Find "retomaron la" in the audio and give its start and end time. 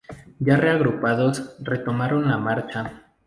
1.63-2.39